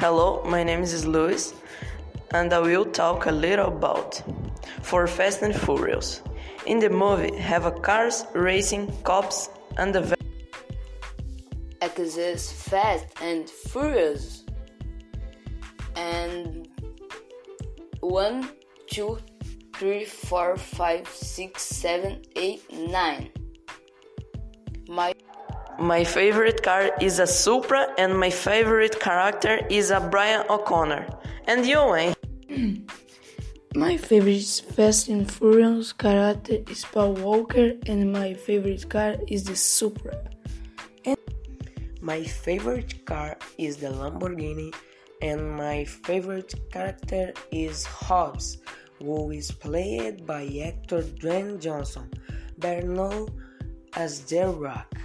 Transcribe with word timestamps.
Hello, 0.00 0.42
my 0.46 0.64
name 0.64 0.80
is 0.80 1.06
Luis, 1.06 1.52
and 2.32 2.50
I 2.54 2.58
will 2.58 2.86
talk 2.86 3.26
a 3.26 3.30
little 3.30 3.66
about 3.66 4.22
for 4.80 5.06
Fast 5.06 5.42
and 5.42 5.54
Furious. 5.54 6.22
In 6.64 6.78
the 6.78 6.88
movie, 6.88 7.36
have 7.36 7.66
a 7.66 7.70
cars, 7.70 8.24
racing, 8.32 8.90
cops, 9.02 9.50
and 9.76 9.94
a 9.94 10.16
exists 11.82 12.50
Fast 12.50 13.08
and 13.20 13.46
Furious, 13.50 14.46
and 15.96 16.66
one, 18.00 18.48
two, 18.86 19.18
three, 19.76 20.06
four, 20.06 20.56
five, 20.56 21.06
six, 21.08 21.60
seven, 21.60 22.22
eight, 22.36 22.62
nine. 22.72 23.28
My 24.88 25.12
my 25.80 26.04
favorite 26.04 26.62
car 26.62 26.90
is 27.00 27.18
a 27.18 27.26
Supra, 27.26 27.88
and 27.96 28.18
my 28.18 28.28
favorite 28.28 29.00
character 29.00 29.60
is 29.70 29.90
a 29.90 29.98
Brian 29.98 30.44
O'Conner. 30.50 31.08
And 31.46 31.64
you, 31.64 31.82
Wayne? 31.86 32.14
My 33.74 33.96
favorite 33.96 34.62
Fast 34.74 35.08
and 35.08 35.30
Furious 35.30 35.92
character 35.92 36.58
is 36.68 36.84
Paul 36.84 37.14
Walker, 37.14 37.72
and 37.86 38.12
my 38.12 38.34
favorite 38.34 38.90
car 38.90 39.14
is 39.28 39.44
the 39.44 39.54
Supra. 39.54 40.18
And 41.04 41.16
my 42.00 42.24
favorite 42.24 43.06
car 43.06 43.38
is 43.56 43.76
the 43.76 43.86
Lamborghini, 43.86 44.74
and 45.22 45.52
my 45.56 45.84
favorite 45.84 46.52
character 46.72 47.32
is 47.52 47.86
Hobbs, 47.86 48.58
who 48.98 49.30
is 49.30 49.52
played 49.52 50.26
by 50.26 50.42
actor 50.66 51.02
Dwayne 51.02 51.60
Johnson, 51.60 52.10
better 52.58 52.86
known 52.86 53.28
as 53.94 54.20
The 54.22 54.48
Rock. 54.48 54.99